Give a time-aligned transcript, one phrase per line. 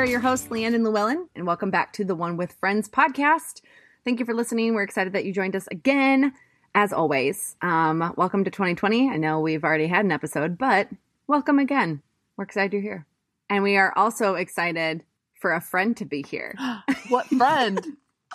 [0.00, 3.60] Are your hosts, Leann and Llewellyn, and welcome back to the One with Friends podcast.
[4.02, 4.72] Thank you for listening.
[4.72, 6.32] We're excited that you joined us again,
[6.74, 7.54] as always.
[7.60, 9.10] Um, welcome to 2020.
[9.10, 10.88] I know we've already had an episode, but
[11.26, 12.00] welcome again.
[12.38, 13.06] We're excited you're here.
[13.50, 15.04] And we are also excited
[15.38, 16.56] for a friend to be here.
[17.10, 17.78] What friend?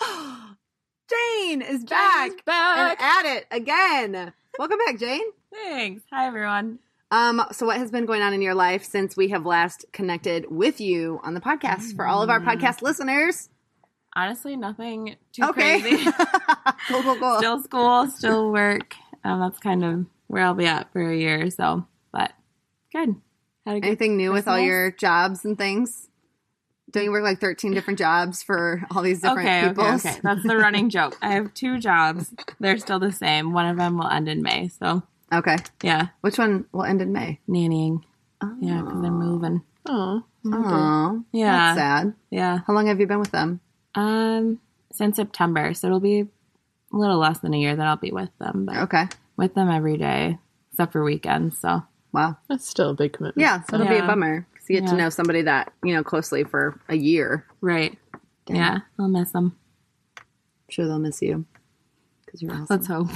[1.10, 3.02] Jane is back, and back.
[3.02, 4.32] at it again.
[4.56, 5.32] Welcome back, Jane.
[5.52, 6.04] Thanks.
[6.12, 6.78] Hi, everyone.
[7.10, 10.46] Um, so what has been going on in your life since we have last connected
[10.50, 13.48] with you on the podcast for all of our podcast listeners?
[14.16, 15.80] Honestly, nothing too Okay.
[15.80, 16.10] crazy.
[16.88, 17.38] Cool, cool, cool.
[17.38, 18.94] still school, still work.
[19.24, 21.44] Um, that's kind of where I'll be at for a year.
[21.46, 22.32] or So, but
[22.92, 23.16] good.
[23.66, 26.08] Had a good Anything new with all your jobs and things?
[26.92, 29.84] Don't you work like 13 different jobs for all these different Okay, people?
[29.84, 30.20] okay, okay.
[30.22, 31.16] That's the running joke.
[31.20, 32.32] I have two jobs.
[32.60, 33.52] They're still the same.
[33.52, 34.68] One of them will end in May.
[34.68, 35.56] So, Okay.
[35.82, 37.40] yeah, Which one will end in May?
[37.48, 38.02] nannying.
[38.60, 39.62] Yeah, because they're moving.
[39.88, 42.14] Oh, Oh, Yeah, that's sad.
[42.30, 42.58] yeah.
[42.66, 43.60] How long have you been with them?
[43.96, 44.60] Um,
[44.92, 48.30] since September, so it'll be a little less than a year that I'll be with
[48.38, 48.66] them.
[48.66, 49.06] But Okay.
[49.36, 50.38] with them every day
[50.70, 51.58] except for weekends.
[51.58, 51.82] So
[52.12, 52.36] Wow.
[52.48, 53.42] that's still a big commitment.
[53.42, 56.04] Yeah, so it'll be a bummer because you get to know somebody that, you know,
[56.04, 57.44] closely for a year.
[57.60, 57.98] right,
[58.44, 58.56] Damn.
[58.56, 59.56] yeah, I'll miss them.
[60.18, 61.46] I'm sure they'll miss you
[62.26, 62.66] because you're awesome.
[62.68, 63.08] Let's hope.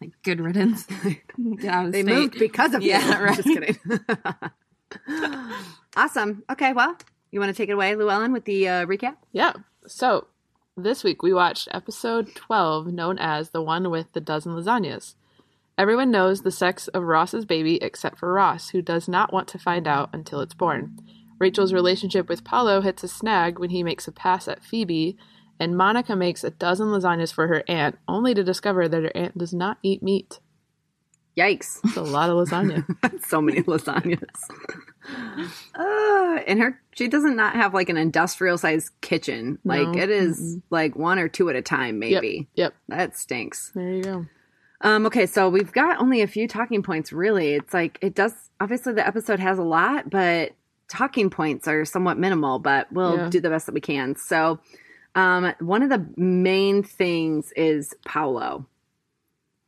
[0.00, 0.84] like good riddance.
[0.84, 2.14] Get out of They state.
[2.14, 2.90] moved because of you.
[2.90, 3.36] Yeah, right.
[3.36, 3.78] Just kidding.
[5.96, 6.42] awesome.
[6.50, 6.96] Okay, well,
[7.30, 9.16] you want to take it away, Llewellyn, with the uh, recap?
[9.32, 9.54] Yeah.
[9.86, 10.26] So
[10.76, 15.14] this week we watched episode 12, known as the one with the dozen lasagnas.
[15.76, 19.58] Everyone knows the sex of Ross's baby except for Ross, who does not want to
[19.58, 20.96] find out until it's born.
[21.40, 25.16] Rachel's relationship with Paolo hits a snag when he makes a pass at Phoebe,
[25.60, 29.36] and Monica makes a dozen lasagnas for her aunt, only to discover that her aunt
[29.38, 30.40] does not eat meat.
[31.36, 31.80] Yikes.
[31.84, 32.84] It's a lot of lasagna.
[33.26, 34.22] so many lasagnas.
[35.74, 39.58] Uh, and her, she doesn't not have like an industrial sized kitchen.
[39.64, 40.00] Like No.
[40.02, 42.48] it is like one or two at a time, maybe.
[42.54, 42.74] yep.
[42.88, 43.72] That stinks.
[43.74, 44.26] There you go.
[44.80, 47.54] Um, okay, so we've got only a few talking points, really.
[47.54, 50.52] It's like it does, obviously, the episode has a lot, but
[50.88, 53.28] talking points are somewhat minimal, but we'll Yeah.
[53.30, 54.14] do the best that we can.
[54.16, 54.60] So,
[55.14, 58.66] um, one of the main things is Paolo.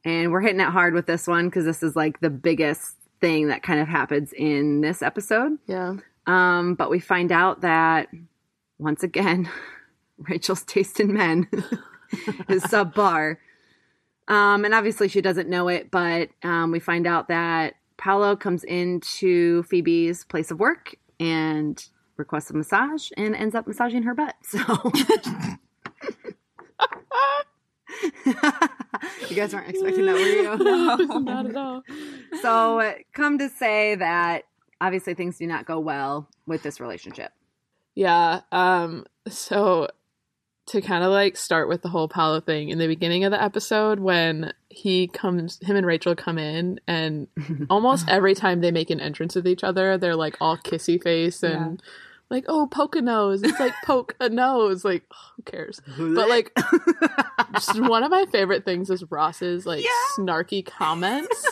[0.05, 3.49] And we're hitting it hard with this one because this is like the biggest thing
[3.49, 5.59] that kind of happens in this episode.
[5.67, 5.97] Yeah.
[6.27, 8.09] Um, but we find out that
[8.79, 9.49] once again,
[10.19, 11.49] Rachel's taste in men
[12.49, 13.37] is subpar.
[14.29, 18.65] Um, and obviously she doesn't know it, but um, we find out that Paolo comes
[18.65, 21.85] into Phoebe's place of work and
[22.17, 24.35] requests a massage and ends up massaging her butt.
[24.43, 24.59] So
[29.29, 30.57] you guys weren't expecting that, were you?
[31.23, 31.83] Not at all.
[32.43, 34.45] So, come to say that
[34.81, 37.33] obviously things do not go well with this relationship.
[37.95, 38.41] Yeah.
[38.53, 39.07] Um.
[39.29, 39.89] So
[40.67, 43.41] to kind of like start with the whole Paolo thing in the beginning of the
[43.41, 47.29] episode when he comes, him and Rachel come in, and
[47.71, 51.43] almost every time they make an entrance with each other, they're like all kissy face
[51.43, 51.83] and.
[52.31, 53.43] Like oh poke a nose.
[53.43, 54.85] It's like poke a nose.
[54.85, 55.05] Like
[55.37, 55.81] who cares?
[55.97, 56.53] But like
[57.55, 59.91] just one of my favorite things is Ross's like Yeah.
[60.19, 61.47] snarky comments.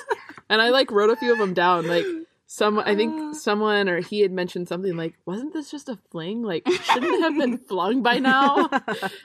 [0.51, 1.87] And I like wrote a few of them down.
[1.87, 2.05] Like
[2.47, 2.97] some I Uh.
[2.97, 6.43] think someone or he had mentioned something like wasn't this just a fling?
[6.43, 8.69] Like shouldn't it have been flung by now?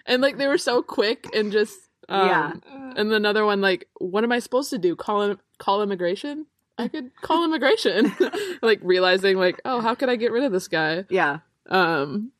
[0.06, 1.78] And like they were so quick and just
[2.10, 2.54] um, Yeah.
[2.96, 4.96] and another one like what am I supposed to do?
[4.96, 6.46] Call him call immigration?
[6.78, 8.14] I could call immigration.
[8.62, 11.04] Like realizing like oh how could I get rid of this guy?
[11.10, 11.40] Yeah.
[11.70, 12.32] Um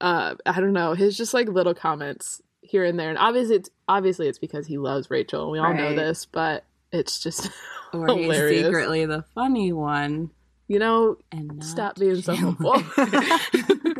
[0.00, 3.70] uh i don't know his just like little comments here and there and obviously it's
[3.88, 7.50] obviously it's because he loves rachel we all know this but it's just
[7.92, 8.66] Or he's Hilarious.
[8.66, 10.30] secretly the funny one.
[10.68, 12.78] you know And stop being so Chandler.
[12.78, 13.96] hopeful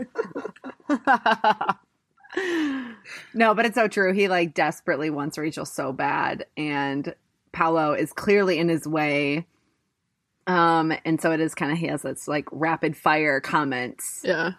[3.34, 4.12] no, but it's so true.
[4.12, 7.14] He like desperately wants Rachel so bad, and
[7.52, 9.46] Paolo is clearly in his way.
[10.50, 14.20] Um, and so it is kind of he has this like rapid fire comments.
[14.24, 14.52] yeah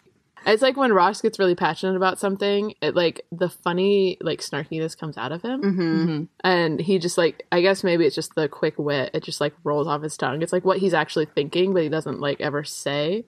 [0.45, 4.97] It's like when Ross gets really passionate about something, it like the funny like snarkiness
[4.97, 5.61] comes out of him.
[5.61, 6.27] hmm Mhm.
[6.43, 9.11] And he just like I guess maybe it's just the quick wit.
[9.13, 10.41] It just like rolls off his tongue.
[10.41, 13.25] It's like what he's actually thinking, but he doesn't like ever say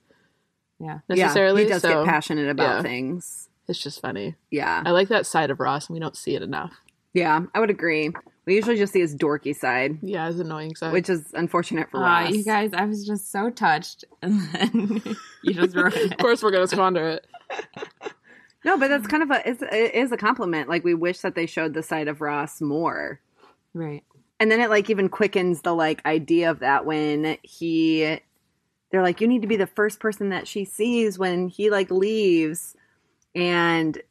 [0.79, 0.99] Yeah.
[1.09, 1.61] necessarily.
[1.63, 2.81] Yeah, he does so get passionate about yeah.
[2.81, 3.49] things.
[3.67, 4.35] it's just funny.
[4.51, 4.83] Yeah.
[4.85, 6.73] I like that side of Ross and we don't see it enough.
[7.13, 8.11] Yeah, I would agree.
[8.45, 10.91] We usually just see his dorky side, Yeah, his annoying side.
[10.91, 12.33] which is unfortunate for ah, Aw, Ross.
[12.33, 15.01] you guys, I was just so touched, and then
[15.43, 17.27] you just ruined of course we're gonna squander it.
[18.65, 20.69] No, but that's kind of a it's, it is a compliment.
[20.69, 23.19] Like we wish that they showed the side of Ross more.
[23.73, 24.03] Right.
[24.39, 28.19] And then it like even quickens the like idea of that when he
[28.91, 31.89] they're like you need to be the first person that she sees when he like
[31.91, 32.75] leaves
[33.35, 34.01] and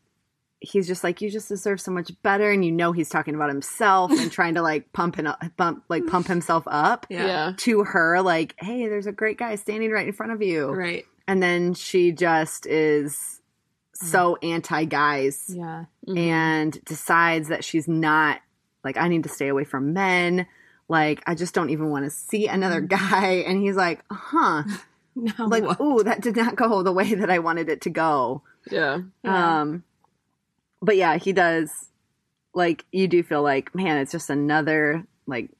[0.62, 3.48] he's just like you just deserve so much better and you know he's talking about
[3.48, 7.52] himself and trying to like pump and pump like pump himself up Yeah.
[7.58, 11.04] to her like hey there's a great guy standing right in front of you Right.
[11.28, 13.40] and then she just is
[13.94, 15.84] so anti guys Yeah.
[16.08, 16.18] Mhm.
[16.18, 18.40] and decides that she's not
[18.84, 20.46] like I need to stay away from men.
[20.88, 23.44] Like I just don't even want to see another guy.
[23.46, 24.64] And he's like, huh,
[25.14, 25.32] No.
[25.46, 28.42] like oh that did not go the way that I wanted it to go.
[28.70, 28.98] yeah.
[29.24, 29.60] Yeah.
[29.60, 29.84] Um,
[30.82, 31.70] but yeah, he does.
[32.54, 35.50] Like you do feel like man, it's just another like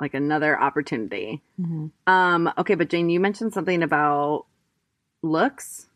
[0.00, 1.42] like another opportunity.
[1.60, 1.90] Mhm.
[2.06, 4.46] Um, okay, but Jane, you mentioned something about
[5.22, 5.88] looks.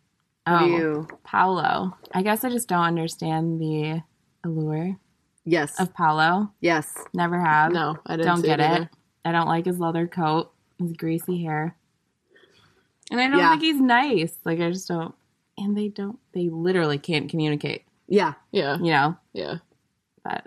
[0.47, 1.09] What Oh, you?
[1.25, 1.97] Paolo.
[2.13, 4.03] I guess I just don't understand the
[4.45, 4.97] allure
[5.45, 6.53] Yes, of Paolo.
[6.61, 7.73] yes, Never have.
[7.73, 8.83] No, I didn't don't get it.
[8.83, 8.89] it.
[9.25, 11.77] I don't like his leather coat, his greasy hair,
[13.11, 13.51] and I don't Yeah.
[13.51, 14.37] think he's nice.
[14.45, 15.15] Like I just don't.
[15.59, 16.19] And they don't.
[16.33, 17.83] They literally can't communicate.
[18.09, 18.35] Yeah.
[18.53, 18.77] Yeah.
[18.79, 19.17] You know.
[19.33, 19.55] Yeah.
[20.25, 20.47] But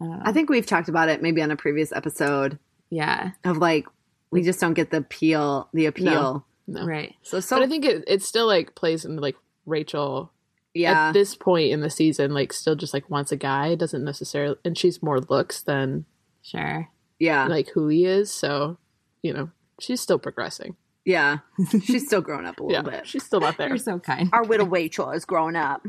[0.00, 0.22] I don't know.
[0.24, 2.58] I think we've talked about it maybe on a previous episode
[2.90, 3.30] yeah.
[3.44, 3.86] of like
[4.30, 6.84] we just don't get the appeal the appeal No.
[6.84, 7.14] Right.
[7.22, 10.32] so so but I think it, it still like plays in like Rachel
[10.74, 14.04] yeah at this point in the season, like still just like wants a guy, doesn't
[14.04, 16.04] necessarily and she's more looks than
[16.42, 16.88] Sure.
[17.18, 18.30] yeah like who he is.
[18.32, 18.78] So,
[19.22, 19.50] you know,
[19.80, 20.76] she's still progressing.
[21.04, 21.38] yeah
[21.82, 22.78] she's still growing up a Yeah.
[22.80, 23.68] little bit She's still not there.
[23.68, 24.28] You're so kind.
[24.32, 25.84] our widow Rachel is growing up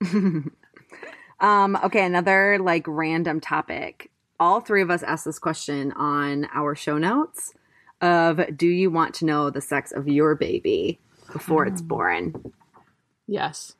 [1.40, 6.74] um okay another like random topic all three of us asked this question on our
[6.74, 7.52] show notes
[8.00, 10.98] of do you want to know the sex of your baby
[11.32, 12.34] before it's born
[13.26, 13.74] Yes.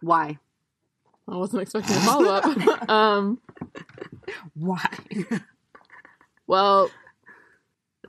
[0.00, 0.38] why
[1.28, 2.88] I wasn't expecting a follow up.
[2.88, 3.38] um
[4.54, 4.84] Why?
[6.46, 6.90] well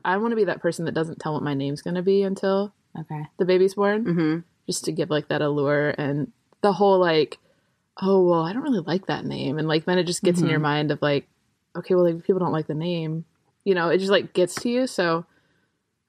[0.05, 2.73] I want to be that person that doesn't tell what my name's gonna be until
[2.99, 3.23] Okay.
[3.39, 4.05] the baby's born.
[4.05, 6.31] mm-hmm just to give like that allure and
[6.63, 7.37] the whole like
[8.01, 9.59] oh well i don't really like that name.
[9.59, 10.63] And like then it just gets in your mm-hmm.
[10.63, 11.27] mind of like
[11.75, 13.25] okay well if people don't like the name.
[13.63, 14.87] You know it just like gets to you.
[14.87, 15.25] So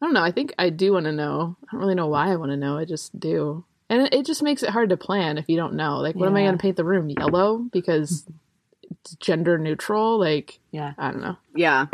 [0.00, 0.22] i don't know.
[0.22, 1.56] I think i do want to know.
[1.62, 2.78] I don't really know why i want to know.
[2.78, 3.64] I just do.
[3.90, 5.98] And it, it just makes it hard to plan if you don't know.
[5.98, 8.26] Like what am i going to paint the room yellow because
[8.82, 10.18] it's gender neutral?
[10.18, 10.94] Like Yeah.
[10.96, 11.36] i don't know.
[11.54, 11.86] Yeah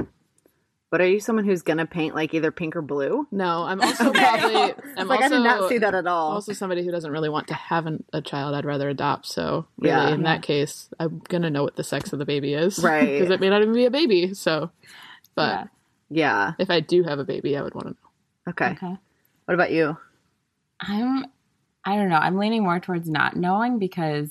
[0.91, 4.13] but are you someone who's gonna paint like either pink or blue no i'm also
[4.13, 7.13] probably i'm like also i did not see that at all also somebody who doesn't
[7.13, 10.15] really want to have an, a child i'd rather adopt so really Yeah.
[10.15, 10.35] in Yeah.
[10.35, 13.13] that case i'm gonna know what the sex of the baby is Right.
[13.19, 14.71] because it may not even be a baby so
[15.35, 15.65] but Yeah.
[16.11, 18.97] yeah if i do have a baby i would want to know okay Okay.
[19.47, 19.97] what about you
[20.81, 21.27] I'm
[21.85, 22.17] I don't know.
[22.17, 24.31] I'm leaning more towards not knowing because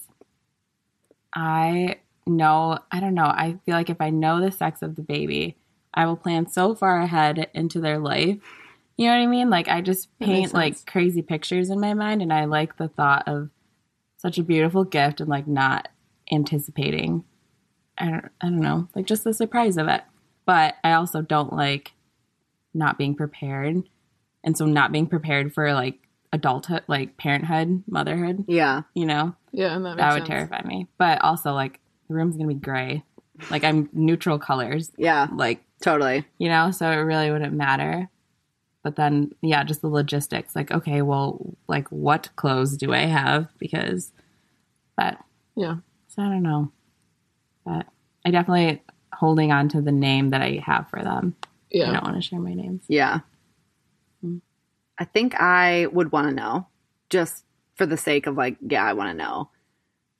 [1.33, 1.97] I
[2.27, 3.25] know, I don't know.
[3.25, 5.57] I feel like if I know the sex of the baby,
[5.99, 8.37] I will plan so far ahead into their life.
[8.95, 9.49] You know what I mean?
[9.49, 13.27] Like I just paint like crazy pictures in my mind and I like the thought
[13.27, 13.49] of
[14.15, 15.89] such a beautiful gift and like not
[16.31, 17.25] anticipating
[17.97, 20.01] I don't I don't know, like just the surprise of it.
[20.45, 21.91] But I also don't like
[22.73, 23.83] not being prepared.
[24.41, 25.99] And so not being prepared for like
[26.31, 30.29] adulthood, like parenthood, motherhood, yeah you know, yeah and that, that would sense.
[30.29, 30.87] terrify me.
[30.97, 33.03] But also like the room's gonna be gray.
[33.51, 34.93] Like I'm neutral colors.
[34.97, 38.09] yeah Like, totally you know, so it really wouldn't matter.
[38.83, 40.55] But then yeah, just the logistics.
[40.55, 43.47] Like, okay, well, like what clothes do I have?
[43.57, 44.11] Because
[44.95, 45.17] but
[45.55, 45.77] yeah
[46.09, 46.71] so I don't know.
[47.65, 47.85] But
[48.25, 48.81] I definitely
[49.13, 51.35] holding on to the name that I have for them.
[51.69, 52.83] Yeah, I don't want to share my names.
[52.87, 53.19] Yeah.
[54.21, 54.37] Hmm.
[54.97, 56.67] I think I would want to know
[57.09, 57.45] just
[57.75, 59.49] for the sake of like, yeah, I want to know.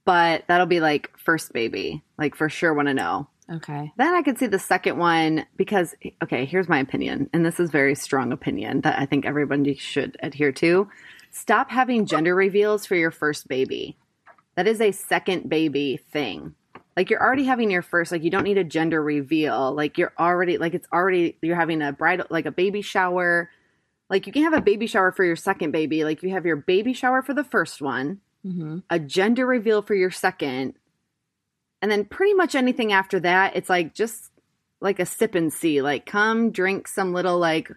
[0.05, 3.27] But that'll be like first baby, like for sure want to know.
[3.51, 3.91] Okay.
[3.97, 7.29] Then I could see the second one because, okay, here's my opinion.
[7.33, 10.87] And this is very strong opinion that I think everybody should adhere to.
[11.31, 13.97] Stop having gender reveals for your first baby.
[14.55, 16.53] That is a second baby thing.
[16.95, 19.73] Like you're already having your first, like you don't need a gender reveal.
[19.73, 23.49] Like you're already, like it's already, you're having a bridal, like a baby shower.
[24.09, 26.03] like you can have a baby shower for your second baby.
[26.03, 28.77] Like you have your baby shower for the first one, Mm-hmm.
[28.89, 30.75] a gender reveal for your second,
[31.81, 34.31] and then pretty much anything after that, it's like just
[34.81, 35.81] like a sip and see.
[35.81, 37.71] Like come drink some little like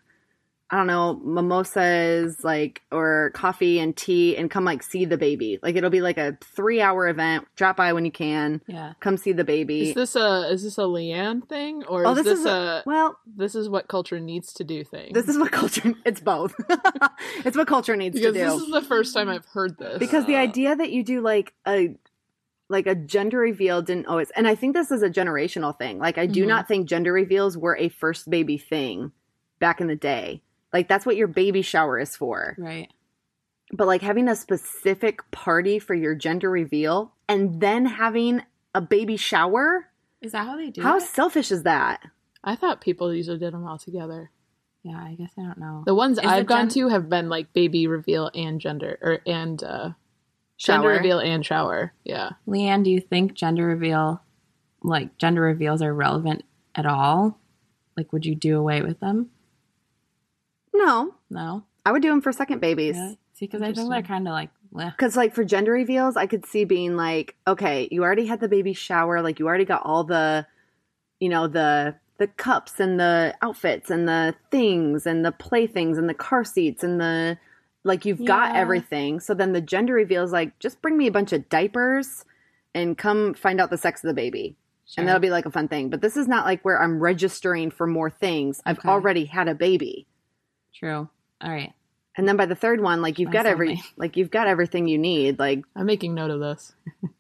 [0.71, 5.59] I don't know mimosas like or coffee and tea, and come like see the baby.
[5.63, 7.47] Like it'll be like a three hour event.
[7.57, 8.63] Drop by when you can.
[8.67, 8.95] Yeah.
[9.01, 9.91] Come see the baby.
[9.91, 13.19] Is this a is this a Leann thing or oh, is this, is a, well.
[13.37, 15.13] this is what culture needs to do thing?
[15.13, 15.93] This is what culture.
[16.07, 16.55] It's both.
[17.45, 18.45] it's what culture needs because to do.
[18.51, 19.99] this is the first time I've heard this.
[19.99, 21.95] because the Uh, idea that you do like a
[22.73, 26.19] like a gender reveal didn't always and i think this is a generational thing like
[26.19, 26.49] i do Mhm.
[26.49, 29.13] not think gender reveals were a first baby thing
[29.61, 32.91] back in the day like that's what your baby shower is for Right.
[33.73, 38.43] but like having a specific party for your gender reveal and then having
[38.75, 39.89] a baby shower
[40.21, 40.85] Is that how they do it?
[40.85, 41.03] how it?
[41.03, 42.01] selfish is that
[42.45, 44.33] I thought people usually did them all together.
[44.83, 45.85] Yeah, I guess I don't know.
[45.87, 49.21] The ones Is I've gone gen- to have been like baby reveal and gender or
[49.27, 49.91] and uh
[50.67, 51.93] gender reveal and shower.
[52.05, 52.31] Yeah.
[52.47, 54.23] Leann, do you think gender reveal,
[54.83, 57.39] like gender reveals, are relevant at all?
[57.97, 59.31] Like, would you do away with them?
[60.75, 61.65] no No.
[61.85, 63.15] i would do them for second babies Yeah.
[63.35, 64.51] See, because I think they're kind of like.
[64.75, 68.49] Because, like, for gender reveals, I could see being like, okay, you already had the
[68.49, 70.47] baby shower, like, you already got all the,
[71.21, 76.09] you know, the the cups and the outfits and the things and the playthings and
[76.09, 77.37] the car seats and the
[77.85, 79.21] like, you've got everything.
[79.21, 82.25] So then the gender reveal is like, just bring me a bunch of diapers
[82.75, 85.03] and come find out the sex of the baby, Sure.
[85.03, 85.91] and that'll be like a fun thing.
[85.91, 88.63] But this is not like where I'm registering for more things.
[88.65, 88.89] I've Okay.
[88.89, 90.07] already had a baby.
[90.75, 91.09] true.
[91.41, 91.73] All right.
[92.17, 94.99] And then by the third one, like you've got every like you've got everything you
[94.99, 95.39] need.
[95.39, 96.75] Like I'm making note of this.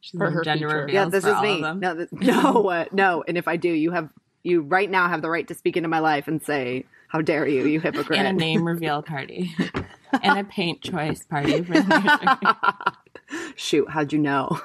[0.00, 1.60] She's For her gender reveals yeah, this is me.
[1.60, 3.24] No, this, no, uh, no.
[3.26, 4.10] And if I do, you have
[4.42, 7.46] you right now have the right to speak into my life and say, "How dare
[7.46, 9.54] you, you hypocrite!" and a name reveal party
[10.22, 11.74] and a paint choice party for
[13.56, 14.60] Shoot, how'd you know?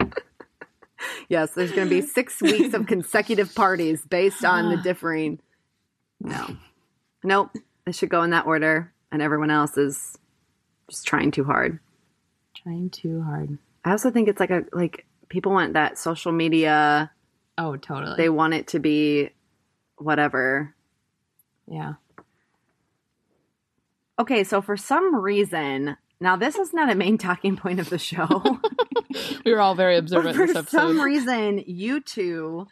[1.28, 5.40] yes, there's going to be six weeks of consecutive parties based on the differing.
[6.20, 6.56] No,
[7.22, 7.50] nope.
[7.86, 10.16] It should go in that order, and everyone else is
[10.88, 11.78] just trying too hard.
[12.56, 13.58] trying too hard.
[13.84, 17.10] I also think it's like a like people want that social media.
[17.58, 18.16] Oh, totally.
[18.16, 19.30] They want it to be
[19.98, 20.73] whatever.
[21.66, 21.94] Yeah.
[24.18, 27.98] Okay, so for some reason, now this is not a main talking point of the
[27.98, 28.60] show.
[29.44, 32.66] We were all very observant for some reason, you two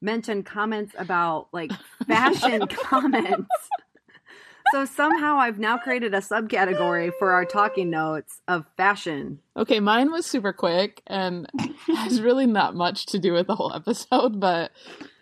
[0.00, 1.72] mentioned comments about like
[2.06, 3.48] fashion comments.
[4.72, 9.38] So somehow I've now created a subcategory for our talking notes of fashion.
[9.56, 11.48] Okay, mine was super quick and
[11.86, 14.70] has really not much to do with the whole episode, but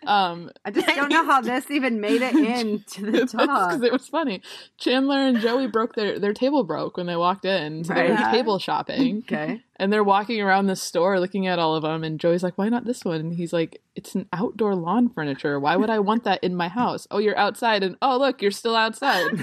[0.07, 3.69] um I just don't know how this even made it into the talk.
[3.71, 4.41] because it was funny.
[4.77, 8.15] Chandler and Joey broke their their table broke when they walked in, so they were
[8.15, 8.31] Right.
[8.33, 9.61] table shopping, Okay.
[9.75, 12.03] and they're walking around the store looking at all of them.
[12.03, 15.59] And Joey's like, "Why not this one?" And he's like, "It's an outdoor lawn furniture.
[15.59, 17.07] Why would I want that in my house?
[17.11, 19.39] Oh, you're outside, and oh look, you're still outside."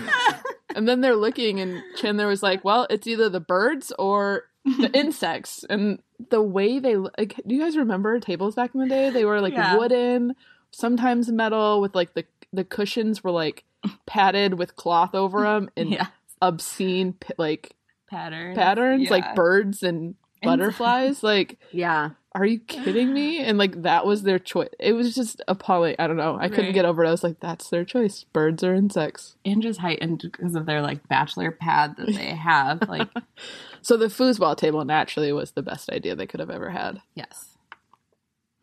[0.75, 4.91] and then they're looking, and Chandler was like, "Well, it's either the birds or the
[4.99, 9.11] insects." And the way they like, do you guys remember tables back in the day?
[9.11, 9.77] They were like Yeah.
[9.77, 10.35] wooden,
[10.75, 13.65] sometimes metal, with like the the cushions were like
[14.07, 16.07] padded with cloth over them and yeah.
[16.41, 17.73] obscene like
[18.11, 18.55] Pattern.
[18.55, 19.11] patterns, Yeah.
[19.11, 21.23] like birds and butterflies.
[21.23, 22.11] like, Yeah.
[22.35, 23.39] are you kidding me?
[23.45, 24.69] And like that was their choice.
[24.79, 25.97] It was just appalling.
[25.99, 26.37] I don't know.
[26.41, 27.09] I couldn't get over it.
[27.09, 28.25] I was like, that's their choice.
[28.33, 29.37] Birds or insects.
[29.45, 32.89] and just heightened because of their like bachelor pad that they have.
[32.89, 33.09] Like,
[33.83, 37.01] So the foosball table naturally was the best idea they could have ever had.
[37.15, 37.54] yes.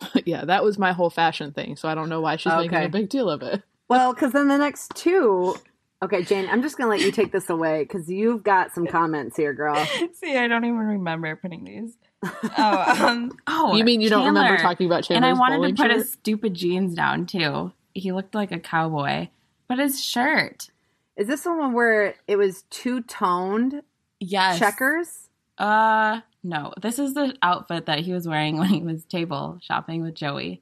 [0.25, 1.75] yeah, that was my whole fashion thing.
[1.75, 3.63] So I don't know why she's making a big deal of it.
[3.89, 5.53] Well, because then the next two.
[6.01, 8.87] Okay, Jane, I'm just going to let you take this away because you've got some
[8.87, 9.75] comments here, girl.
[10.13, 11.97] See, I don't even remember putting these.
[12.57, 15.91] Oh, um, oh, you mean you don't remember talking about And I wanted to put
[15.91, 15.97] shirt?
[15.97, 17.73] his stupid jeans down too.
[17.93, 19.27] He looked like a cowboy,
[19.67, 20.69] but his shirt,
[21.17, 23.81] Is this the one where it was two toned
[24.21, 25.27] yes, checkers?
[25.57, 30.01] Uh, no, this is the outfit that he was wearing when he was table shopping
[30.03, 30.61] with Joey.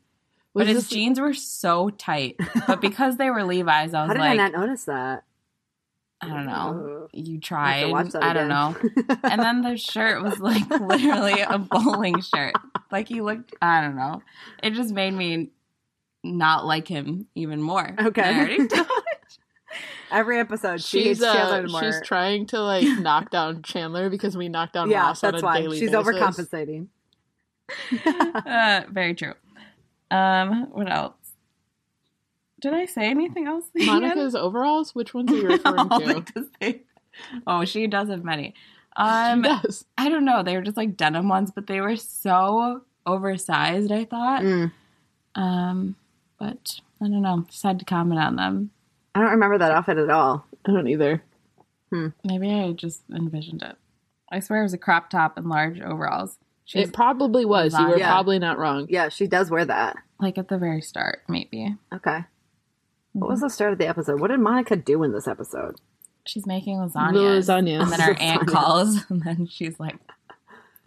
[0.54, 2.38] Was but his this- jeans were so tight.
[2.68, 5.24] but because they were Levi's, I was like, How did like, I not notice that?
[6.22, 7.08] I don't know.
[7.14, 8.12] You I tried.
[8.12, 8.76] that I don't know.
[9.24, 12.56] and then the shirt was like literally a bowling shirt.
[12.92, 14.22] Like he looked, I don't know.
[14.62, 15.52] It just made me
[16.22, 17.96] not like him even more.
[17.98, 18.58] Okay.
[20.12, 21.82] I already told- Every episode, she She's hates Chandler uh, more.
[21.84, 25.44] she's trying to like knock down Chandler because we knock down yeah, Ross on that's
[25.44, 26.08] a why daily she's basis.
[26.08, 26.88] overcompensating.
[28.46, 29.34] uh, very true.
[30.12, 31.14] Um, what else?
[32.62, 33.66] Did I say anything else?
[33.78, 33.86] Ian?
[33.88, 34.94] Monica's overalls.
[34.96, 35.98] Which ones are you referring to?
[36.00, 36.82] like to say-
[37.48, 38.54] oh, she does have many.
[38.98, 39.86] She Um, does.
[39.98, 40.44] I don't know.
[40.44, 43.92] They were just like denim ones, but they were so oversized.
[43.92, 44.42] I thought.
[44.42, 44.72] Mm.
[45.36, 45.96] Um,
[46.38, 47.46] but I don't know.
[47.50, 48.72] Just had to comment on them.
[49.16, 50.46] I don't remember that outfit at all.
[50.66, 51.24] I don't either.
[51.92, 52.08] Hmm.
[52.24, 53.76] Maybe I just envisioned it.
[54.32, 56.38] I swear it was a crop top and large overalls.
[56.66, 57.74] She's It probably was.
[57.78, 58.12] You were Yeah.
[58.12, 58.86] probably not wrong.
[58.90, 59.98] Yeah, she does wear that.
[60.20, 61.76] like at the very start, maybe.
[61.94, 62.26] Okay.
[63.14, 63.46] What was mm-hmm.
[63.46, 64.20] the start of the episode?
[64.20, 65.76] What did Monica do in this episode?
[66.26, 67.14] She's making lasagna.
[67.14, 67.82] The lasagnas.
[67.82, 69.96] And then her aunt calls, and then she's like,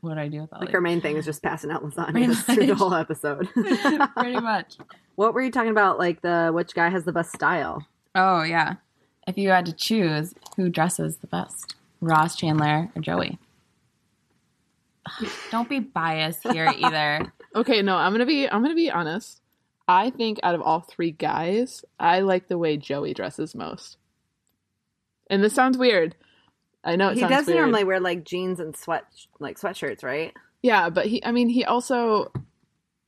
[0.02, 1.82] "What do I do with all Like these?" her main thing is just passing out
[1.82, 3.48] lasagna through the whole episode.
[3.54, 4.76] Pretty much.
[5.16, 5.98] what were you talking about?
[5.98, 7.84] Like the which guy has the best style?
[8.14, 8.74] Oh yeah.
[9.26, 13.38] If you had to choose, who dresses the best, Ross, Chandler, or Joey?
[15.50, 17.32] Don't be biased here either.
[17.54, 18.48] Okay, no, I'm gonna be.
[18.48, 19.40] I'm gonna be honest.
[19.88, 23.98] I think out of all three guys, I like the way Joey dresses most.
[25.28, 26.14] And this sounds weird.
[26.84, 27.58] I know it he sounds does weird.
[27.58, 29.04] normally wear like jeans and sweat
[29.38, 30.32] like sweatshirts, right?
[30.62, 31.24] Yeah, but he.
[31.24, 32.32] I mean, he also,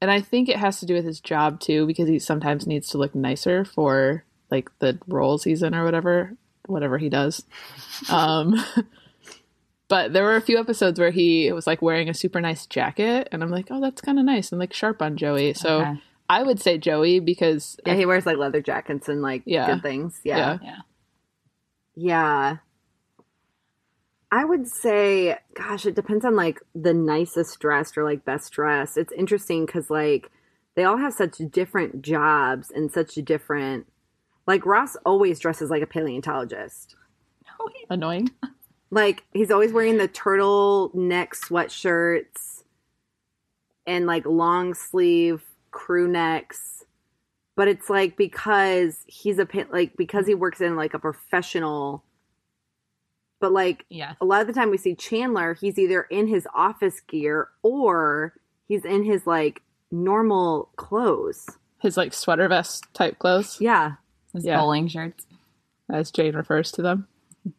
[0.00, 2.88] and I think it has to do with his job too, because he sometimes needs
[2.90, 6.36] to look nicer for like the roles he's in or whatever,
[6.66, 7.44] whatever he does.
[8.10, 8.54] Um,
[9.88, 13.28] but there were a few episodes where he was like wearing a super nice jacket,
[13.32, 15.54] and I'm like, oh, that's kind of nice and like sharp on Joey.
[15.54, 16.00] So Okay.
[16.28, 19.66] I would say Joey because Yeah, he wears like leather jackets and like Yeah.
[19.66, 20.20] good things.
[20.24, 20.36] Yeah.
[20.36, 20.58] Yeah.
[20.62, 20.76] Yeah.
[21.96, 22.56] Yeah.
[24.32, 28.96] I would say, gosh, it depends on like the nicest dressed or like best dressed.
[28.98, 30.30] It's interesting because like
[30.74, 33.86] they all have such different jobs and such different.
[34.46, 36.96] Like Ross always dresses like a paleontologist.
[37.90, 38.30] annoying.
[38.90, 42.62] Like he's always wearing the turtle neck sweatshirts
[43.88, 46.84] and like long sleeve crew necks.
[47.56, 52.04] But it's like because he's a like because he works in like a professional.
[53.40, 54.12] But like Yeah.
[54.20, 58.34] a lot of the time we see Chandler, he's either in his office gear or
[58.68, 61.48] he's in his like normal clothes.
[61.80, 63.94] His like sweater vest type clothes, Yeah.
[64.34, 64.58] His Yeah.
[64.60, 65.26] bowling shirts.
[65.90, 67.06] as Jane refers to them.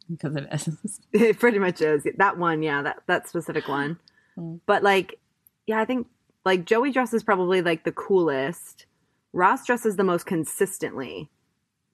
[0.10, 1.00] Because it is.
[1.14, 2.08] It pretty much is.
[2.18, 4.00] That one, yeah, that that specific one.
[4.38, 4.60] Mm.
[4.66, 5.20] But like
[5.68, 6.08] yeah, I think
[6.44, 8.86] like Joey dresses probably like the coolest.
[9.34, 11.30] Ross dresses the most consistently.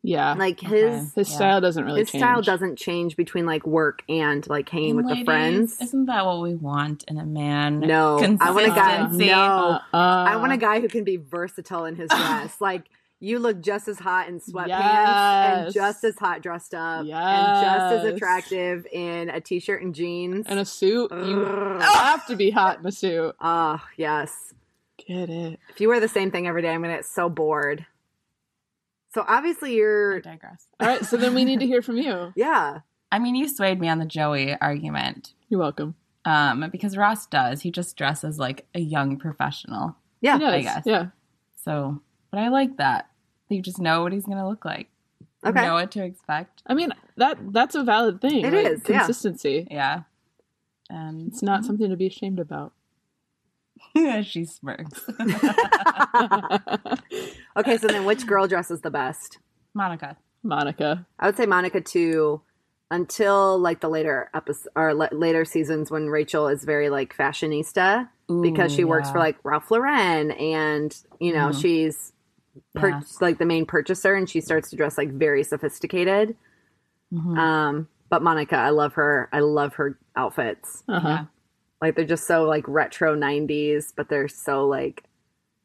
[0.03, 0.67] Yeah, Like Okay.
[0.97, 1.35] his his yeah.
[1.35, 2.21] style doesn't really his change.
[2.23, 5.79] style doesn't change between like work and like hanging with the friends.
[5.79, 7.81] Isn't that what we want in a man?
[7.81, 9.07] No, I want a guy.
[9.11, 12.59] No, Uh, I want a guy who can be versatile in his dress.
[12.59, 12.85] like
[13.21, 14.69] you look just as hot in sweatpants
[15.65, 20.45] and just as hot dressed up and just as attractive in a t-shirt and jeans.
[20.49, 21.11] and a suit.
[21.11, 21.81] You Ugh.
[21.81, 23.35] have to be hot in a suit.
[23.39, 24.53] Oh, yes.
[25.07, 25.59] Get it?
[25.69, 27.85] If you wear the same thing every day, I'm gonna get so bored.
[29.13, 30.67] So obviously you're digress.
[30.79, 32.33] All right, so then we need to hear from you.
[32.35, 32.79] yeah.
[33.11, 35.33] I mean, you swayed me on the Joey argument.
[35.49, 35.95] You're welcome.
[36.25, 37.61] Um, because Ross does.
[37.61, 39.95] He just dresses like a young professional.
[40.21, 40.37] Yeah.
[40.37, 40.83] I guess.
[40.85, 41.07] Yeah.
[41.63, 43.10] So, but I like that.
[43.51, 44.87] You just know what he's going to look like.
[45.43, 45.61] You Okay.
[45.61, 46.61] know what to expect.
[46.67, 48.45] I mean that that's a valid thing.
[48.45, 49.67] It like, is, consistency.
[49.69, 50.03] Yeah.
[50.89, 52.73] And It's not something to be ashamed about.
[54.23, 55.01] she smirks.
[57.57, 59.39] Okay, so then which girl dresses the best?
[59.73, 60.15] Monica.
[60.43, 61.05] Monica.
[61.19, 62.41] I would say Monica too
[62.89, 68.07] until like the later episode or la- later seasons when Rachel is very like fashionista
[68.41, 71.61] because Ooh, she works for like Ralph Lauren and you know Mhm.
[71.61, 72.13] she's
[72.75, 73.01] pur- Yeah.
[73.21, 76.35] like the main purchaser and she starts to dress like very sophisticated.
[77.13, 77.37] Mhm.
[77.37, 79.29] Um, but Monica, I love her.
[79.31, 80.83] I love her outfits.
[80.87, 81.07] Uh huh.
[81.09, 81.25] Yeah.
[81.81, 85.03] Like they're just so like retro '90s, but they're so like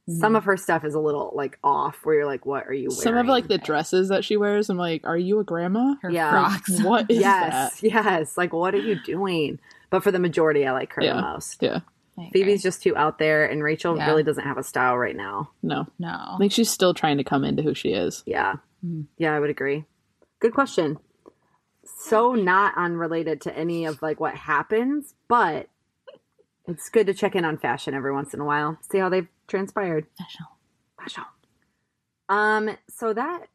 [0.09, 1.99] some of her stuff is a little like off.
[2.05, 3.03] Where you're like, what are you wearing?
[3.03, 5.95] Some of like the dresses that she wears, I'm like, are you a grandma?
[6.03, 6.31] Her Yeah.
[6.31, 6.81] frocks.
[6.83, 7.87] What is yes, that?
[7.93, 8.39] yes.
[8.39, 9.59] Like, what are you doing?
[9.91, 11.17] But for the majority, I like her Yeah.
[11.17, 11.61] the most.
[11.61, 11.81] Yeah.
[12.19, 12.31] I agree.
[12.43, 14.07] Phoebe's just too out there, and Rachel Yeah.
[14.09, 15.51] really doesn't have a style right now.
[15.63, 15.87] No.
[15.99, 16.09] No.
[16.09, 18.23] I think she's still trying to come into who she is.
[18.27, 19.07] Yeah, Mhm.
[19.19, 19.85] yeah, I would agree.
[20.41, 20.99] Good question.
[21.85, 25.69] So not unrelated to any of like what happens, but
[26.67, 29.29] it's good to check in on fashion every once in a while, see how they've
[29.47, 30.07] transpired.
[30.19, 30.47] Fashion.
[30.99, 31.25] Fashion.
[32.29, 33.47] Um, so that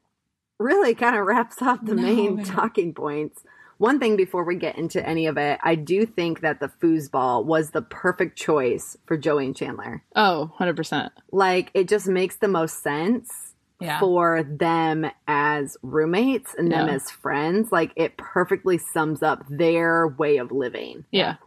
[0.59, 3.43] really kind of wraps up the No, main talking points.
[3.81, 7.45] One thing before we get into any of it, I do think that the foosball
[7.45, 10.03] was the perfect choice for Joey and Chandler.
[10.15, 11.09] Oh, 100%.
[11.31, 13.99] Like, it just makes the most sense Yeah.
[13.99, 16.93] for them as roommates and them Yeah.
[16.93, 17.71] as friends.
[17.71, 21.05] Like, it perfectly sums up their way of living.
[21.09, 21.37] Yeah.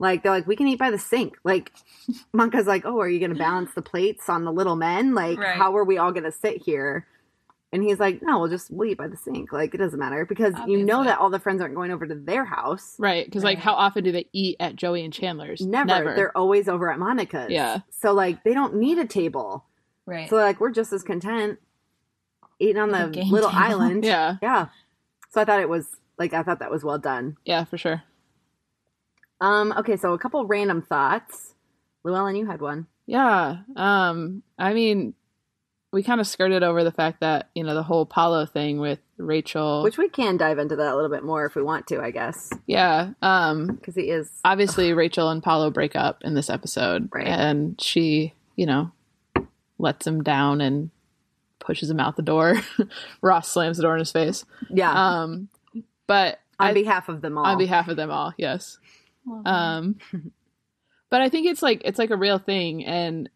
[0.00, 1.36] Like, they're like, we can eat by the sink.
[1.44, 1.70] Like,
[2.32, 5.14] Monica's like, oh, are you going to balance the plates on the little men?
[5.14, 5.54] Like, Right.
[5.56, 7.06] how are we all going to sit here
[7.74, 9.52] And he's like, no, we'll just we'll eat by the sink.
[9.52, 12.14] Like, it doesn't matter because you know that all the friends aren't going over to
[12.14, 12.94] their house.
[13.00, 13.26] Right.
[13.26, 15.60] Because, like, how often do they eat at Joey and Chandler's?
[15.60, 16.14] Never.
[16.14, 17.50] They're always over at Monica's.
[17.50, 17.80] Yeah.
[17.90, 19.64] So, like, they don't need a table.
[20.06, 20.30] Right.
[20.30, 21.58] So, like, we're just as content
[22.60, 23.50] eating on the little table.
[23.52, 24.04] island.
[24.04, 24.36] Yeah.
[24.40, 24.68] Yeah.
[25.32, 27.38] So I thought it was, like, I thought that was well done.
[27.44, 28.04] Yeah, for sure.
[29.40, 31.54] Um, okay, so a couple random thoughts.
[32.04, 32.86] Llewellyn, you had one.
[33.06, 33.56] Yeah.
[33.74, 35.14] Um, I mean,
[35.94, 38.98] we kind of skirted over the fact that, you know, the whole Paolo thing with
[39.16, 39.82] Rachel.
[39.84, 42.10] Which we can dive into that a little bit more if we want to, I
[42.10, 42.50] guess.
[42.66, 43.10] yeah.
[43.22, 44.28] Um, Because he is.
[44.44, 47.08] obviously Rachel and Paolo break up in this episode.
[47.12, 47.26] Right.
[47.28, 48.90] And she, you know,
[49.78, 50.90] lets him down and
[51.60, 52.56] pushes him out the door.
[53.22, 54.44] Ross slams the door in his face.
[54.70, 54.90] Yeah.
[55.22, 55.48] Um,
[56.08, 57.46] but on I- behalf of them all.
[57.46, 58.78] on behalf of them all, yes.
[59.46, 59.96] Um,
[61.08, 63.30] but I think it's like it's like a real thing, and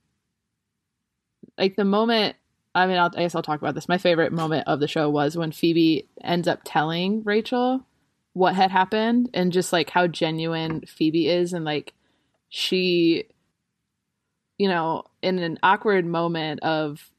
[1.56, 2.36] like the moment.
[2.78, 3.88] I mean, I'll, I guess I'll talk about this.
[3.88, 7.84] My favorite moment of the show was when Phoebe ends up telling Rachel
[8.32, 11.92] what had happened, and just like how genuine Phoebe is, and like
[12.48, 13.24] she,
[14.58, 17.10] you know, in an awkward moment of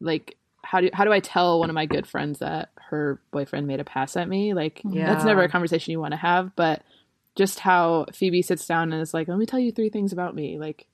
[0.00, 3.66] like how do how do I tell one of my good friends that her boyfriend
[3.66, 4.52] made a pass at me?
[4.54, 5.06] Like Yeah.
[5.06, 6.82] that's never a conversation you want to have, but
[7.36, 10.34] just how Phoebe sits down and is like, "Let me tell you three things about
[10.34, 10.58] me.
[10.58, 10.86] Like,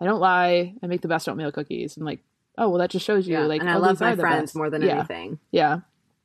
[0.00, 0.74] I don't lie.
[0.82, 2.20] I make the best oatmeal cookies." And like,
[2.58, 3.34] oh well, that just shows you.
[3.34, 3.46] yeah.
[3.46, 4.56] Like, and I oh, love my friends best.
[4.56, 4.98] more than yeah.
[4.98, 5.38] anything.
[5.50, 5.80] Yeah,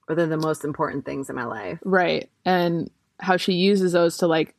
[0.09, 1.79] Or they're the most important things in my life.
[1.83, 2.29] right.
[2.43, 4.55] And how she uses those to like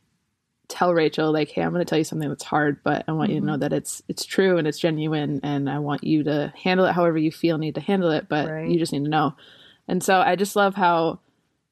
[0.68, 3.30] tell Rachel, like, "Hey, I'm going to tell you something that's hard, but I want
[3.30, 3.60] you to know mm-hmm.
[3.60, 7.18] that it's it's true and it's genuine, and I want you to handle it however
[7.18, 8.70] you feel need to handle it, but Right.
[8.70, 9.34] you just need to know."
[9.86, 11.20] And so I just love how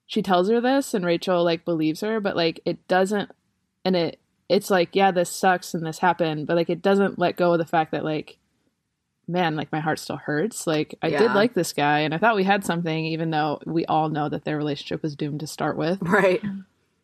[0.06, 3.30] she tells her this, and Rachel like believes her, but like it doesn't,
[3.84, 7.36] and it it's like, yeah, this sucks and this happened, but like it doesn't let
[7.36, 8.36] go of the fact that like,
[9.28, 10.66] man, like my heart still hurts.
[10.66, 13.84] Like I did like this guy, and I thought we had something, even though we
[13.86, 16.42] all know that their relationship was doomed to start with Right.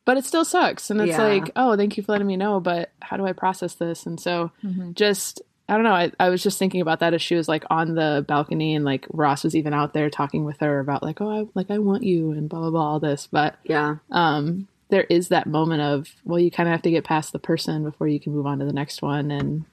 [0.04, 1.22] but it still sucks and it's Yeah.
[1.22, 4.18] like oh thank you for letting me know but how do i process this and
[4.18, 4.94] so Mhm.
[4.94, 7.64] just i don't know I, I was just thinking about that as she was like
[7.68, 11.20] on the balcony and like ross was even out there talking with her about like
[11.20, 13.96] oh I, like i want you and blah blah blah all this but Yeah.
[14.10, 17.38] um there is that moment of well you kind of have to get past the
[17.38, 19.66] person before you can move on to the next one and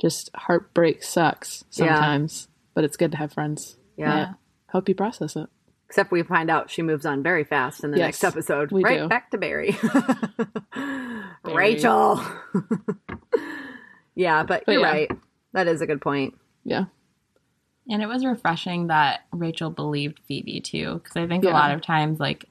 [0.00, 1.94] just heartbreak sucks Yeah.
[1.94, 4.14] sometimes but it's good to have friends Yeah.
[4.14, 4.34] that
[4.70, 5.48] help you process it
[5.86, 8.70] Except we find out she moves on very fast in the Yes, next episode.
[8.72, 9.08] we right do.
[9.08, 9.74] back to Barry.
[11.44, 12.20] Rachel.
[14.14, 14.90] yeah, but, But you're yeah.
[14.90, 15.10] right.
[15.54, 16.34] That is a good point.
[16.64, 16.84] yeah
[17.90, 21.50] And it was refreshing that Rachel believed Phoebe too, because I think Yeah.
[21.50, 22.44] a lot of times, like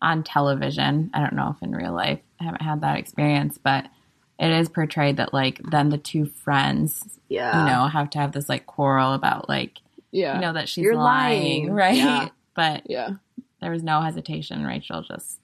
[0.00, 3.86] on television, I don't know if in real life, I haven't had that experience, but
[4.38, 7.60] it is portrayed that like then the two friends, Yeah.
[7.60, 9.78] you know, have to have this like quarrel about like,
[10.10, 11.72] yeah you know, that she's You're lying, lying.
[11.72, 11.96] right?
[11.96, 12.28] Yeah.
[12.54, 13.10] But yeah
[13.60, 14.64] there was no hesitation.
[14.64, 15.40] Rachel just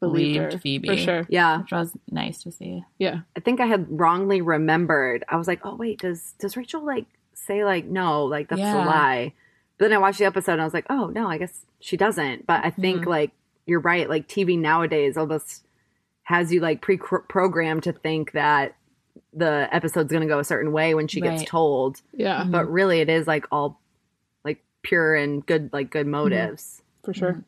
[0.00, 0.88] Believed believed Phoebe.
[0.88, 1.60] for sure Yeah.
[1.62, 2.84] which was nice to see.
[2.98, 5.24] yeah I think I had wrongly remembered.
[5.28, 8.64] I was like, oh wait, does does Rachel like say like no, like that's a
[8.84, 9.32] lie?
[9.78, 11.96] But then I watched the episode and I was like, oh no, I guess she
[11.96, 12.46] doesn't.
[12.46, 13.06] But I think Mhm.
[13.06, 13.30] like
[13.64, 14.08] you're right.
[14.08, 15.64] Like TV nowadays almost
[16.26, 18.74] has you like pre-programmed to think that
[19.32, 22.00] the episode's going to go a certain way when she gets told.
[22.12, 22.50] yeah Mhm.
[22.52, 23.80] But really, it is like all
[24.44, 26.82] like pure and good, like good motives.
[27.04, 27.44] for sure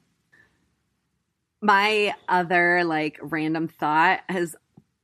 [1.61, 4.57] my other like random thought is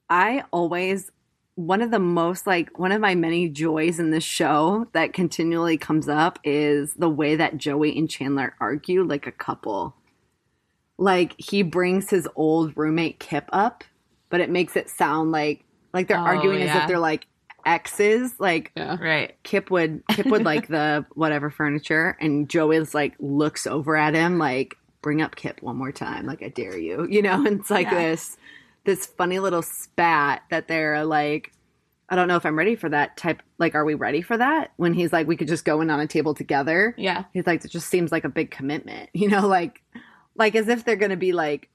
[0.08, 1.10] I always
[1.56, 5.76] one of the most like one of my many joys in this show that continually
[5.76, 9.96] comes up is the way that Joey and Chandler argue like a couple.
[10.98, 13.84] Like he brings his old roommate Kip up,
[14.30, 16.82] but it makes it sound like like they're Oh, arguing as yeah.
[16.82, 17.26] if they're like
[17.66, 18.34] exes.
[18.38, 19.34] Like yeah Right.
[19.42, 24.38] Kip would Kip would like the whatever furniture, and Joey's like looks over at him
[24.38, 27.44] like, "Bring up Kip one more time, like I dare you," you know.
[27.44, 28.10] And it's like Yeah.
[28.10, 28.36] this
[28.84, 31.52] this funny little spat that they're like,
[32.10, 33.40] I don't know if I'm ready for that type.
[33.58, 34.72] Like, are we ready for that?
[34.76, 36.94] When he's like, we could just go in on a table together.
[36.98, 37.24] Yeah.
[37.32, 39.82] He's like, it just seems like a big commitment, you know, like
[40.36, 41.68] like as if they're gonna be like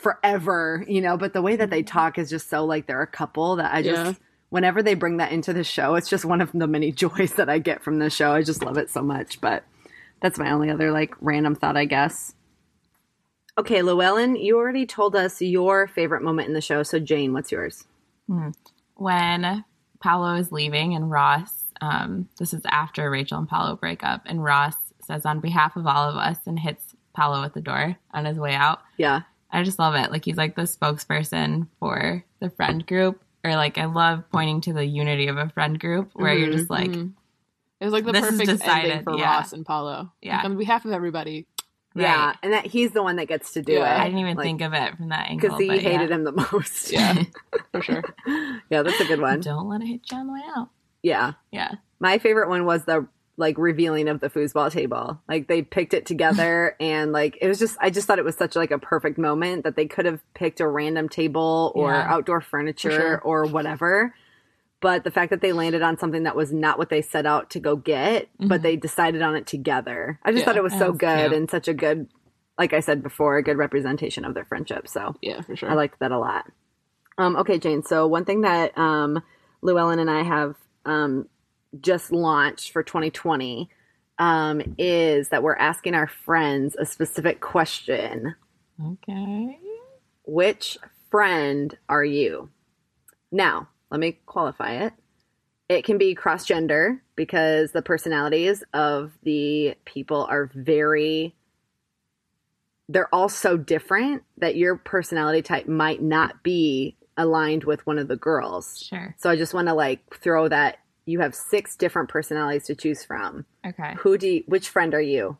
[0.00, 1.16] forever, you know.
[1.16, 3.82] But the way that they talk is just so like they're a couple that I
[3.82, 4.12] just Yeah.
[4.50, 7.48] whenever they bring that into the show, it's just one of the many joys that
[7.48, 8.32] I get from the show.
[8.32, 9.40] I just love it so much.
[9.40, 9.64] But
[10.20, 12.34] that's my only other like random thought, I guess.
[13.56, 16.82] Okay, Llewellyn, you already told us your favorite moment in the show.
[16.82, 17.84] So Jane, what's yours?
[18.96, 19.64] when
[20.00, 24.42] Paolo is leaving and Ross, um, this is after Rachel and Paolo break up, and
[24.42, 24.74] Ross
[25.06, 26.83] says on behalf of all of us and hits
[27.14, 28.80] Paolo at the door on his way out.
[28.96, 29.22] Yeah.
[29.50, 30.10] I just love it.
[30.10, 34.72] Like he's like the spokesperson for the friend group, or like I love pointing to
[34.72, 37.12] the unity of a friend group where you're Mhm, just like, mhm.
[37.80, 39.36] It was like the perfect ending for yeah.
[39.36, 40.10] Ross and Paolo.
[40.22, 40.36] Yeah.
[40.36, 41.46] Like, on behalf of everybody.
[41.96, 43.96] Yeah, and that he's the one that gets to do Yeah.
[43.96, 44.00] it.
[44.00, 45.48] I didn't even Like, think of it from that angle.
[45.50, 46.16] because he hated yeah.
[46.16, 46.90] him the most.
[46.90, 47.22] Yeah,
[47.72, 48.02] for sure.
[48.70, 49.40] yeah, that's a good one.
[49.40, 50.70] Don't let it hit you on the way out.
[51.04, 51.72] Yeah, Yeah.
[52.00, 55.20] my favorite one was the like revealing of the foosball table.
[55.28, 58.36] Like they picked it together, and like it was just I just thought it was
[58.36, 62.06] such like a perfect moment that they could have picked a random table or Yeah.
[62.14, 63.18] outdoor furniture sure.
[63.18, 64.14] or whatever.
[64.80, 67.48] But the fact that they landed on something that was not what they set out
[67.50, 68.62] to go get, but Mhm.
[68.62, 70.18] they decided on it together.
[70.22, 71.32] I just Yeah, thought it was so was good cute.
[71.32, 72.06] and such a good,
[72.58, 74.86] like I said before, a good representation of their friendship.
[74.88, 75.70] So Yeah, for sure.
[75.70, 76.50] I liked that a lot.
[77.16, 77.82] Um, okay, Jane.
[77.82, 79.22] So one thing that um,
[79.62, 81.28] Llewellyn and I have um,
[81.80, 83.68] just launched for 2020
[84.18, 88.34] um, is that we're asking our friends a specific question.
[88.82, 89.58] Okay.
[90.24, 90.78] Which
[91.10, 92.48] friend are you?
[93.30, 94.92] Now, let me qualify it.
[95.68, 101.34] It can be cross gender because the personalities of the people are very
[102.88, 108.08] they're all so different that your personality type might not be aligned with one of
[108.08, 108.84] the girls.
[108.86, 109.14] Sure.
[109.18, 113.04] So I just want to like throw that you have six different personalities to choose
[113.04, 113.44] from.
[113.66, 113.94] Okay.
[113.98, 115.36] Who do you, which friend are you?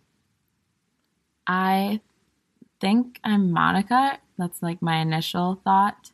[1.47, 2.01] I
[2.81, 4.19] think I'm Monica.
[4.39, 6.11] That's like my initial thought.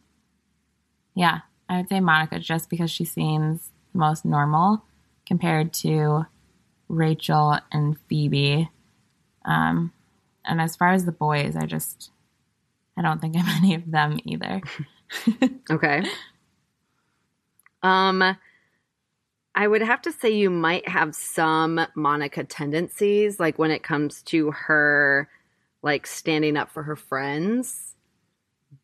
[1.15, 4.85] Yeah, I would say Monica just because she seems most normal
[5.27, 6.27] compared to
[6.89, 8.69] Rachel and Phoebe.
[9.45, 9.93] Um,
[10.45, 12.11] and as far as the boys, I just
[12.97, 14.61] I don't think I'm any of them either.
[15.71, 16.05] Okay.
[17.83, 18.37] Um
[19.55, 24.23] I would have to say you might have some Monica tendencies like when it comes
[24.25, 25.29] to her
[25.83, 27.95] like standing up for her friends.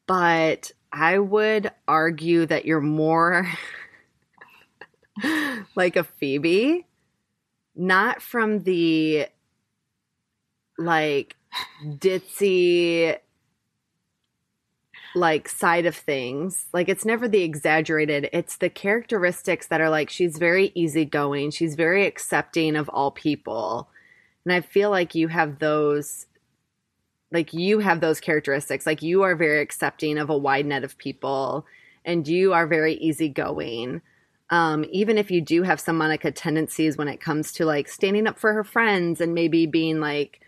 [0.07, 3.48] But I would argue that you're more
[5.74, 6.87] like a Phoebe,
[7.74, 9.29] not from the
[10.79, 11.37] like
[11.83, 13.16] ditzy
[15.16, 16.66] like side of things.
[16.72, 18.29] Like it's never the exaggerated.
[18.33, 21.50] It's the characteristics that are like she's very easygoing.
[21.50, 23.88] She's very accepting of all people.
[24.44, 26.26] And I feel like you have those
[27.33, 28.87] like you have those characteristics.
[28.87, 31.66] Like you are very accepting of a wide net of people
[32.05, 34.02] and you are very easygoing.
[34.50, 38.29] Um, even if you do have some Monica tendencies when it comes to like standing
[38.29, 40.40] up for her friends and maybe being like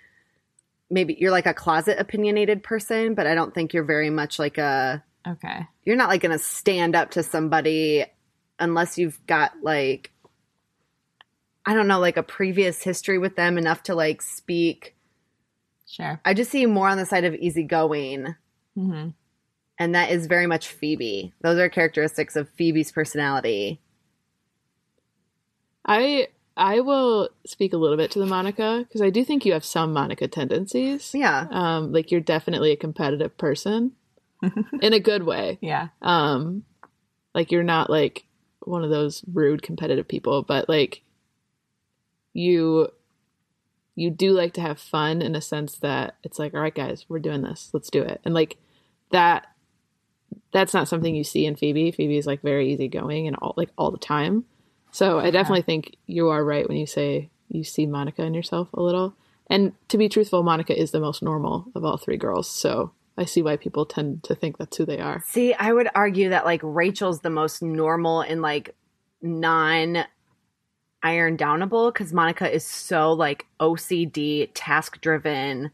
[0.90, 4.59] maybe you're like a closet opinionated person, but I don't think you're very much like
[4.59, 5.66] a Okay.
[5.85, 8.05] you're not like going to stand up to somebody
[8.59, 10.12] unless you've got like
[11.66, 14.96] I don't know like a previous history with them enough to like speak.
[15.87, 16.20] Sure.
[16.24, 18.35] I just see you more on the side of easygoing
[18.74, 19.09] hmm
[19.81, 21.33] and that is very much Phoebe.
[21.40, 23.81] Those are characteristics of Phoebe's personality.
[25.85, 29.52] I I will speak a little bit to the Monica because I do think you
[29.52, 31.14] have some Monica tendencies.
[31.14, 31.46] Yeah.
[31.50, 33.92] Um, like you're definitely a competitive person
[34.82, 35.58] in a good way.
[35.60, 35.88] Yeah.
[36.02, 36.64] Um,
[37.32, 38.24] like you're not like
[38.60, 41.02] one of those rude competitive people, but like
[42.32, 42.88] you
[43.94, 47.06] you do like to have fun in a sense that it's like, all right, guys,
[47.08, 47.70] we're doing this.
[47.72, 48.20] Let's do it.
[48.24, 48.56] And like
[49.10, 49.46] that
[50.52, 51.92] that's not something you see in Phoebe.
[51.92, 54.44] Phoebe is like very easygoing and all like all the time.
[54.98, 58.68] So I definitely think you are right when you say you see Monica in yourself
[58.74, 59.14] a little.
[59.48, 62.50] And to be truthful, Monica is the most normal of all three girls.
[62.50, 65.22] So I see why people tend to think that's who they are.
[65.24, 68.74] See, I would argue that like Rachel's the most normal and like
[69.22, 70.04] non
[71.00, 75.70] iron downable because Monica is so like OCD, task driven,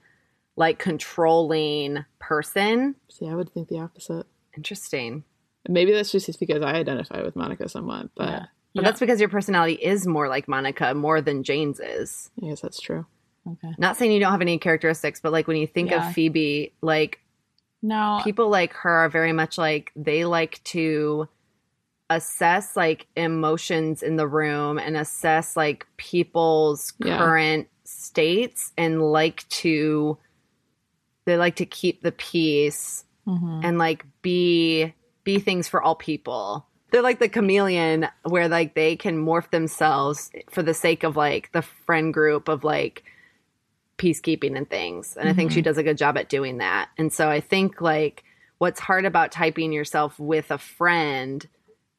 [0.55, 2.95] like controlling person.
[3.09, 4.27] See, I would think the opposite.
[4.55, 5.25] Interesting.
[5.67, 8.47] Maybe that's just because I identify with Monica somewhat, but Yeah.
[8.75, 12.31] But that's because your personality is more like Monica more than Jane's is.
[12.43, 13.07] I guess that's true.
[13.47, 13.73] Okay.
[13.79, 16.09] Not saying you don't have any characteristics, but like when you think Yeah.
[16.09, 17.21] of Phoebe, like
[17.83, 18.21] No.
[18.25, 21.29] people like her are very much like they like to
[22.11, 27.19] assess like emotions in the room and assess like people's Yeah.
[27.19, 30.19] current states and like to
[31.27, 33.65] they like to keep the peace Mhm.
[33.65, 36.67] and like be be things for all people.
[36.95, 41.51] They're like the chameleon where like they can morph themselves for the sake of like
[41.51, 43.03] the friend group of like
[43.99, 45.17] peacekeeping and things.
[45.17, 45.65] And I think she mm-hmm.
[45.65, 46.91] does a good job at doing that.
[46.97, 48.23] And so I think like
[48.59, 51.45] what's hard about typing yourself with a friend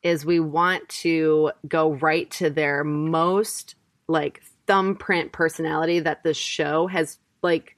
[0.02, 3.76] is we want to go right to their most
[4.08, 7.76] like thumbprint personality that the show has like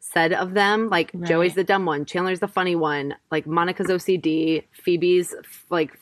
[0.00, 0.90] said of them.
[0.90, 1.26] Like Right.
[1.26, 5.34] Joey's the dumb one, Chandler's the funny one, like Monica's OCD, Phoebe's
[5.70, 5.98] like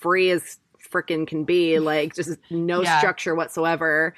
[0.00, 0.58] free as
[0.90, 1.78] freaking can be.
[1.80, 2.98] Like just no Yeah.
[2.98, 4.14] structure whatsoever.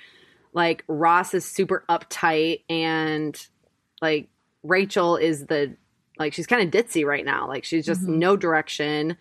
[0.54, 3.36] Like Ross is super uptight and
[4.00, 4.28] like
[4.62, 5.76] Rachel is the
[6.18, 7.48] like she's kind of ditzy right now.
[7.48, 8.16] Like she's just Mhm.
[8.18, 9.16] no direction.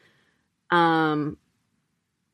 [0.70, 1.38] Um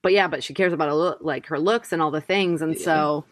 [0.03, 2.61] but yeah, but she cares about a look, like her looks and all the things
[2.61, 3.25] and so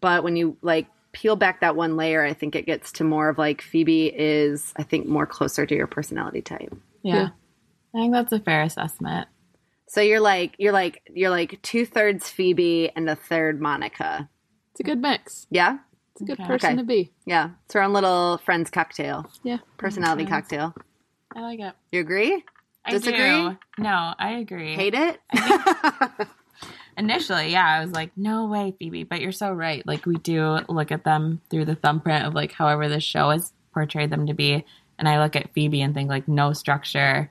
[0.00, 3.28] but when you like peel back that one layer, I think it gets to more
[3.28, 6.74] of like Phoebe is I think more closer to your personality type.
[7.02, 7.14] Yeah.
[7.14, 7.28] Yeah.
[7.94, 9.26] I think that's a fair assessment.
[9.88, 14.28] So you're like you're like you're like two thirds Phoebe and a third Monica.
[14.72, 15.46] It's a good mix.
[15.50, 15.78] Yeah?
[16.12, 16.46] It's a good Okay.
[16.46, 16.76] person Okay.
[16.78, 17.12] to be.
[17.26, 17.50] Yeah.
[17.64, 19.30] It's our own little friends cocktail.
[19.42, 19.58] Yeah.
[19.78, 20.30] Personality Okay.
[20.30, 20.74] cocktail.
[21.34, 21.74] I like it.
[21.92, 22.44] You agree?
[22.84, 23.18] I Disagree?
[23.18, 23.58] do.
[23.78, 24.74] No, I agree.
[24.74, 25.20] Hate it?
[26.96, 29.04] Initially, yeah, I was like, no way, Phoebe.
[29.04, 29.86] But you're so right.
[29.86, 33.52] Like, we do look at them through the thumbprint of like however the show has
[33.72, 34.64] portrayed them to be.
[34.98, 37.30] And I look at Phoebe and think like no structure,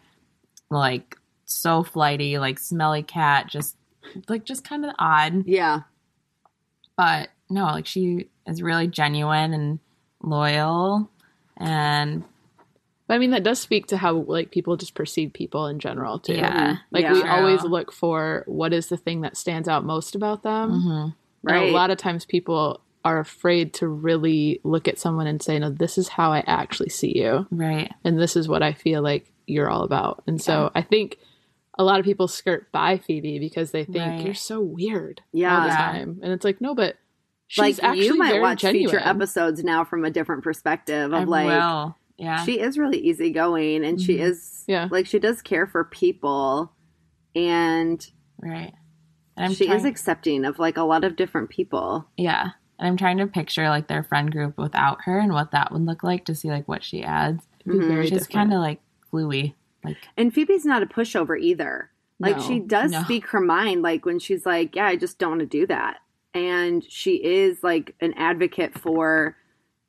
[0.69, 1.16] like
[1.47, 3.75] so flighty, like smelly cat, just
[4.29, 5.45] like just kind of odd.
[5.47, 5.81] yeah.
[6.95, 9.79] But no, like she is really genuine and
[10.21, 11.09] loyal
[11.57, 12.23] and
[13.07, 16.19] But I mean, that does speak to how like people just perceive people in general
[16.19, 16.33] too.
[16.35, 16.77] yeah.
[16.91, 17.13] Like Yeah.
[17.13, 17.29] we True.
[17.29, 20.71] always look for what is the thing that stands out most about them.
[20.71, 21.03] Mhm.
[21.03, 21.69] And Right.
[21.69, 25.69] a lot of times people are afraid to really look at someone and say, "No,
[25.69, 27.89] this is how I actually see you, Right.
[28.03, 31.17] and this is what I feel like you're all about." And so I think
[31.77, 34.25] a lot of people skirt by Phoebe because they think Right.
[34.25, 35.63] you're so weird all Yeah.
[35.63, 36.95] the time, and it's like, no, but
[37.47, 38.89] she's like actually you might very watch genuine.
[38.89, 41.95] future episodes now from a different perspective I of like will.
[42.17, 42.43] Yeah.
[42.43, 44.21] she is really easygoing and she Mhm.
[44.21, 44.87] is Yeah.
[44.91, 46.73] like she does care for people
[47.35, 48.05] and
[48.41, 48.73] right.
[49.35, 52.07] And I'm she is accepting of like a lot of different people.
[52.17, 52.49] Yeah.
[52.79, 55.83] And I'm trying to picture like their friend group without her and what that would
[55.85, 57.47] look like to see like what she adds.
[57.65, 58.01] It'd be Mhm.
[58.01, 58.31] She's different.
[58.33, 59.55] kind of like gluey.
[59.87, 61.89] Like, And Phoebe's not a pushover either.
[62.19, 62.43] Like No.
[62.47, 63.03] she does No.
[63.03, 65.97] speak her mind like when she's like, "Yeah, I just don't want to do that."
[66.33, 69.35] And she is like an advocate for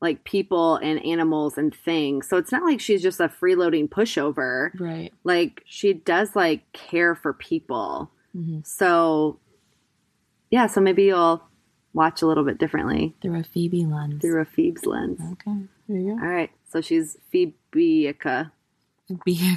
[0.00, 2.28] like people and animals and things.
[2.28, 4.70] So it's not like she's just a freeloading pushover.
[4.78, 5.12] right.
[5.24, 8.11] Like she does like care for people.
[8.32, 9.38] hmm So
[10.50, 11.42] yeah, so maybe you'll
[11.94, 14.20] watch a little bit differently Through a Phoebe lens.
[14.22, 15.18] through a Phoebe's lens.
[15.32, 15.56] okay.
[15.88, 16.22] There you go.
[16.22, 16.50] All right.
[16.70, 18.50] So she's Phoebeica.
[19.24, 19.56] Phoebe,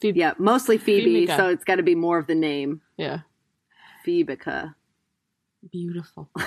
[0.00, 2.80] Phoebe, Yeah, mostly Phoebe, so it's got to be more of the name.
[2.96, 3.20] yeah.
[4.06, 4.74] Phoebica.
[5.70, 6.28] Beautiful.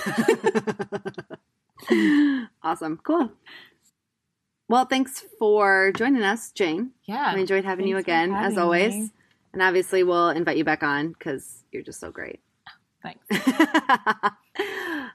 [2.62, 3.00] awesome.
[3.02, 3.32] Cool.
[4.68, 6.90] Well, thanks for joining us, Jane.
[7.04, 7.34] Yeah.
[7.34, 8.94] We enjoyed having you again, as always.
[8.94, 9.10] me.
[9.54, 12.40] And obviously, we'll invite you back on because you're just so great.
[13.02, 13.24] Thanks.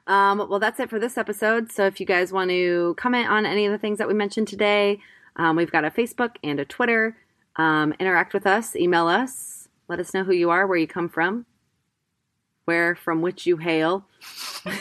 [0.06, 1.70] um, well, that's it for this episode.
[1.70, 4.48] So if you guys want to comment on any of the things that we mentioned
[4.48, 4.98] today,
[5.36, 7.16] um, we've got a Facebook and a Twitter.
[7.56, 11.08] Um, interact with us, email us, let us know who you are, where you come
[11.08, 11.44] from,
[12.64, 14.06] where from which you hail.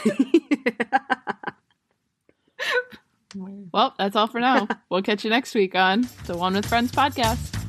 [3.36, 4.68] Well, that's all for now.
[4.90, 7.61] we'll catch you next week on the One with Friends podcast.